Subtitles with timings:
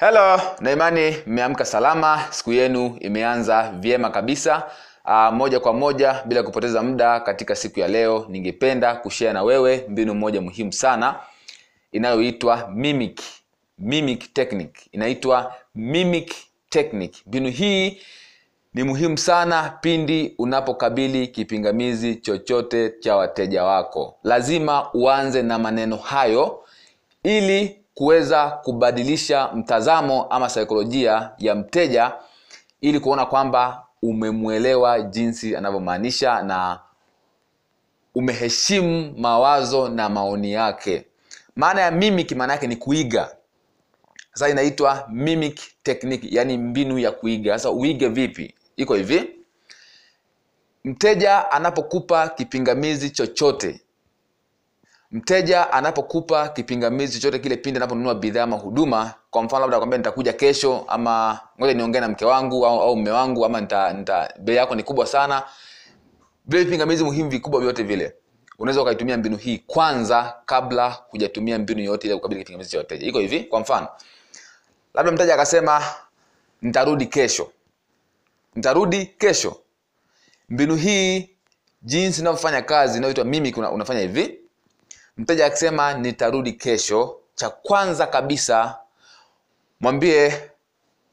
[0.00, 4.62] Hello, na imani mmeamka salama, siku yenu imeanza vyema kabisa.
[5.04, 9.84] Uh, moja kwa moja bila kupoteza muda katika siku ya leo, ningependa kushare na wewe
[9.88, 11.16] mbinu moja muhimu sana
[11.92, 13.20] inayoitwa mimic
[13.78, 14.80] mimic technique.
[14.92, 16.34] Inaitwa mimic
[16.70, 17.22] technique.
[17.26, 18.00] Mbinu hii
[18.74, 24.18] ni muhimu sana pindi unapokabili kipingamizi chochote cha wateja wako.
[24.24, 26.64] Lazima uanze na maneno hayo
[27.22, 32.12] ili kuweza kubadilisha mtazamo ama saikolojia ya mteja
[32.80, 36.78] ili kuona kwamba umemwelewa jinsi anavyomaanisha na
[38.14, 41.04] umeheshimu mawazo na maoni yake.
[41.56, 43.36] Maana ya mimic maana yake ni kuiga.
[44.32, 47.52] Sasa inaitwa mimic technique yani mbinu ya kuiga.
[47.58, 48.54] Sasa uige vipi?
[48.76, 49.30] Iko hivi.
[50.84, 53.80] Mteja anapokupa kipingamizi chochote
[55.12, 60.32] mteja anapokupa kipingamizi chochote kile pindi anaponunua bidhaa ama huduma kwa mfano labda akwambia nitakuja
[60.32, 64.56] kesho ama ngoja niongee na mke wangu au, au mme wangu ama nita, nita bei
[64.56, 65.42] yako ni kubwa sana.
[66.46, 68.14] Vile vipingamizi muhimu vikubwa vyote vile
[68.58, 73.06] unaweza ukaitumia mbinu hii kwanza kabla hujatumia mbinu yoyote ile kukabili kipingamizi cha wateja.
[73.06, 73.88] Iko hivi kwa mfano
[74.94, 75.82] labda mteja akasema
[76.62, 77.50] nitarudi kesho.
[78.54, 79.56] Nitarudi kesho.
[80.48, 81.30] Mbinu hii
[81.82, 84.39] jinsi inavyofanya kazi inayoitwa mimi unafanya hivi
[85.20, 87.16] mteja akisema nitarudi kesho.
[87.34, 88.78] Cha kwanza kabisa
[89.80, 90.50] mwambie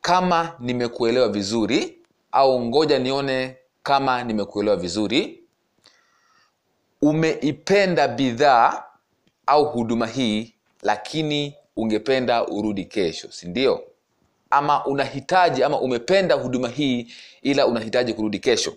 [0.00, 1.98] kama nimekuelewa vizuri
[2.32, 5.42] au ngoja nione kama nimekuelewa vizuri.
[7.02, 8.84] Umeipenda bidhaa
[9.46, 13.84] au huduma hii lakini ungependa urudi kesho si ndio?
[14.50, 18.76] Ama unahitaji ama umependa huduma hii ila unahitaji kurudi kesho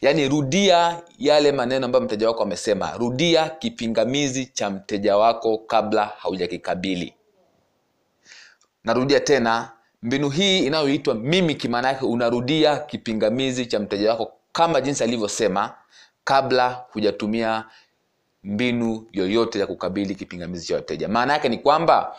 [0.00, 2.96] yaani rudia yale maneno ambayo mteja wako amesema.
[2.98, 7.14] Rudia kipingamizi cha mteja wako kabla haujakikabili.
[8.84, 9.70] Narudia tena
[10.02, 15.74] mbinu hii inayoitwa mimiki maana yake unarudia kipingamizi cha mteja wako kama jinsi alivyosema
[16.24, 17.64] kabla hujatumia
[18.44, 21.08] mbinu yoyote ya kukabili kipingamizi cha wateja.
[21.08, 22.16] Maana yake ni kwamba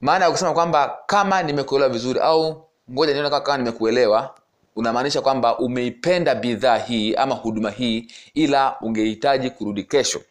[0.00, 4.34] maana ya kusema kwamba kama nimekuelewa vizuri au ngoja nione kama nimekuelewa
[4.78, 10.22] unamaanisha kwamba umeipenda bidhaa hii ama huduma hii ila ungehitaji kurudi kesho.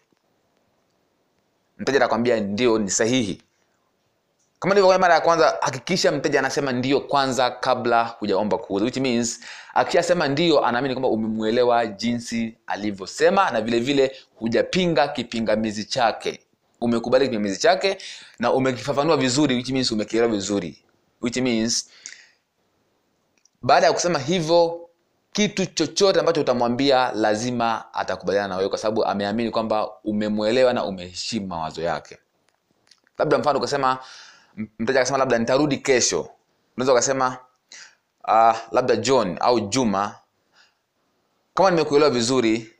[1.78, 3.42] Mteja atakwambia ndio ni sahihi.
[4.60, 9.40] Kama nilivyokwambia mara ya kwanza hakikisha mteja anasema ndio kwanza kabla hujaomba kuuza which means
[9.74, 16.40] akishasema ndio anaamini kwamba umemwelewa jinsi alivyosema na vile vile hujapinga kipingamizi chake.
[16.82, 17.98] Umekubali kipingamizi chake
[18.40, 20.84] na umekifafanua vizuri which means umekielewa vizuri
[21.22, 21.90] which means
[23.62, 24.90] baada ya kusema hivyo
[25.32, 31.48] kitu chochote ambacho utamwambia lazima atakubaliana na wewe kwa sababu ameamini kwamba umemwelewa na umeheshimu
[31.48, 32.18] mawazo yake.
[33.18, 33.98] Labda mfano ukasema
[34.80, 36.30] mteja akasema labda nitarudi kesho.
[36.78, 37.38] Unaweza ukasema
[38.28, 40.16] uh, labda john au juma
[41.54, 42.74] kama nimekuelewa vizuri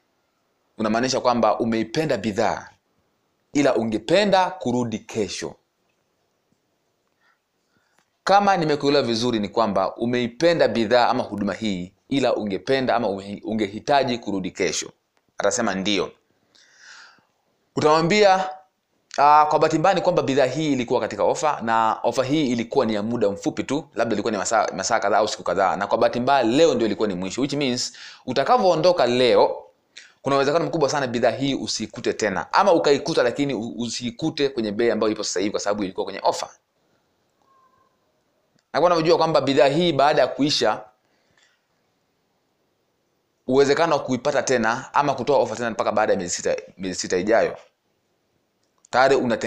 [0.78, 2.70] unamaanisha kwamba umeipenda bidhaa
[3.54, 5.56] ila ungependa kurudi kesho
[8.28, 13.10] kama nimekuelewa vizuri ni kwamba umeipenda bidhaa ama huduma hii ila ungependa ama
[13.44, 14.92] ungehitaji kurudi kesho.
[15.38, 16.12] Atasema ndio.
[17.76, 18.36] Utamwambia
[19.18, 22.86] uh, kwa bahati mbaya ni kwamba bidhaa hii ilikuwa katika ofa na ofa hii ilikuwa
[22.86, 25.88] ni ya muda mfupi tu labda ilikuwa ni masaa, masaa kadhaa au siku kadhaa na
[25.88, 27.94] kwa bahati mbaya leo ndio ilikuwa ni mwisho which means
[28.26, 29.64] utakavyoondoka leo
[30.22, 32.54] kuna uwezekano mkubwa sana bidhaa hii usiikute tena.
[32.54, 36.50] Ama ukaikuta lakini usiikute kwenye bei ambayo ipo sasa hivi kwa sababu ilikuwa kwenye ofa
[38.78, 40.84] nakuwa navyojua kwamba bidhaa hii baada ya kuisha
[43.48, 47.18] uwezekano wa kuipata tena ama kutoa ofa tena mpaka baada ya miezi sita, miezi sita
[47.18, 47.58] ijayo.
[48.90, 49.38] Tayari una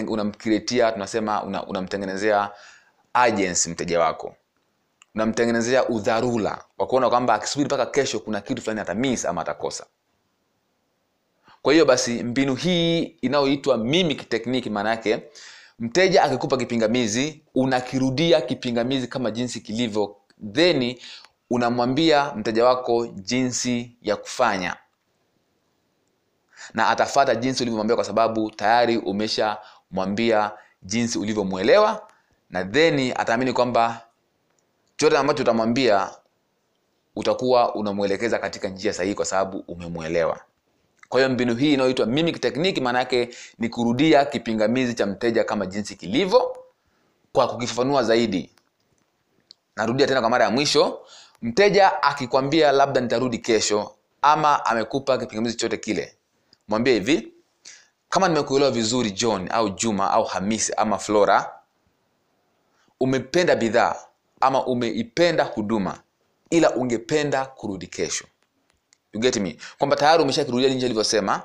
[0.92, 2.50] tunasema unamtengenezea una
[3.12, 4.34] agency mteja wako.
[5.14, 9.86] Unamtengenezea udharura wa kuona kwamba akisubiri mpaka kesho kuna kitu fulani atamiss ama atakosa
[11.62, 15.22] kwa hiyo basi mbinu hii inayoitwa mimic technique maana yake
[15.80, 20.16] mteja akikupa kipingamizi unakirudia kipingamizi kama jinsi kilivyo
[20.52, 21.02] theni
[21.50, 24.76] unamwambia mteja wako jinsi ya kufanya.
[26.74, 30.50] Na atafata jinsi ulivyomwambia kwa sababu tayari umeshamwambia
[30.82, 32.08] jinsi ulivyomwelewa
[32.50, 34.00] na theni ataamini kwamba
[34.96, 36.10] chote ambacho utamwambia
[37.16, 40.40] utakuwa unamwelekeza katika njia sahihi kwa sababu umemwelewa
[41.10, 43.28] kwa hiyo mbinu hii inayoitwa mimic technique maana yake
[43.58, 46.56] ni kurudia kipingamizi cha mteja kama jinsi kilivyo.
[47.32, 48.50] Kwa kukifafanua zaidi
[49.76, 51.00] narudia tena kwa mara ya mwisho
[51.42, 56.14] mteja akikwambia labda nitarudi kesho ama amekupa kipingamizi chochote kile
[56.68, 57.32] mwambie hivi
[58.08, 61.52] kama nimekuelewa vizuri john au juma au hamisi ama flora
[63.00, 63.96] umependa bidhaa
[64.40, 66.00] ama umeipenda huduma
[66.50, 68.24] ila ungependa kurudi kesho
[69.14, 69.56] you get me?
[69.78, 71.42] Kwamba tayari umeshakirudia jinsi alivyosema.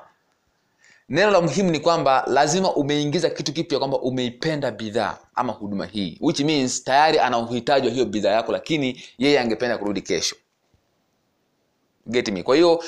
[1.08, 6.18] Neno la muhimu ni kwamba lazima umeingiza kitu kipya kwamba umeipenda bidhaa ama huduma hii
[6.20, 10.36] which means tayari ana uhitaji wa hiyo bidhaa yako lakini yeye angependa kurudi kesho.
[12.06, 12.42] Get me?
[12.42, 12.84] Kwa hiyo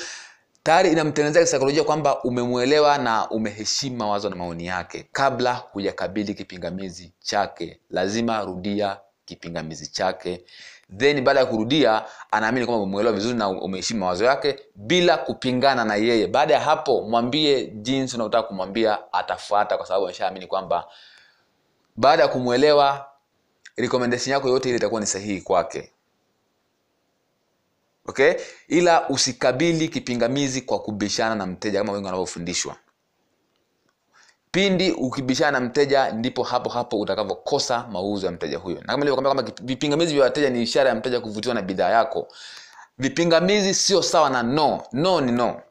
[0.63, 7.79] tayari inamtengenezea kisaikolojia kwamba umemwelewa na umeheshimu mawazo na maoni yake kabla hujakabili kipingamizi chake.
[7.89, 8.97] Lazima rudia
[9.29, 10.43] kipingamizi chake.
[10.97, 15.95] Then baada ya kurudia anaamini kwamba umeelewa vizuri na umeheshimu mawazo yake bila kupingana na
[15.95, 16.27] yeye.
[16.27, 20.87] Baada ya hapo mwambie jinsi unaotaka kumwambia atafuata kwa sababu ameshaamini kwamba
[21.95, 23.05] baada ya kumwelewa
[23.77, 25.91] recommendation yako yote ile itakuwa ni sahihi kwake.
[28.07, 28.33] Okay?
[28.67, 32.75] Ila usikabili kipingamizi kwa kubishana na mteja kama wengi wanavyofundishwa
[34.51, 38.75] pindi ukibishana na mteja ndipo hapo hapo utakavyokosa mauzo ya mteja huyo.
[38.77, 42.27] Na kama nilivyokwambia kwamba vipingamizi vya wateja ni ishara ya mteja kuvutiwa na bidhaa yako.
[42.97, 44.81] Vipingamizi sio sawa na no.
[44.93, 45.61] No ni no.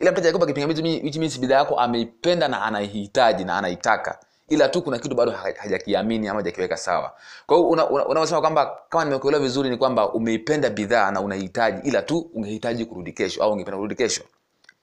[0.00, 4.18] Ila mteja akikupa kipingamizi which means bidhaa yako ameipenda na anaihitaji na anaitaka.
[4.48, 7.12] Ila tu kuna kitu bado hajakiamini ama hajakiweka sawa.
[7.46, 11.88] Kwa hiyo unavyosema una, una kwamba kama nimekuelewa vizuri ni kwamba umeipenda bidhaa na unahitaji
[11.88, 14.22] ila tu ungehitaji kurudi kesho au ungependa kurudi kesho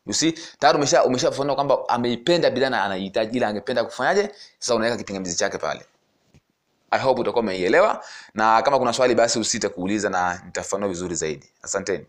[0.05, 4.29] you see tayari umesha umeshafunua kwamba ameipenda bidhaa na anahitaji ila angependa kufanyaje?
[4.59, 5.85] Sasa unaweka kipingamizi chake pale.
[6.91, 8.03] I hope utakuwa umeielewa.
[8.33, 11.49] Na kama kuna swali basi usite kuuliza na nitafanua vizuri zaidi.
[11.63, 12.05] Asanteni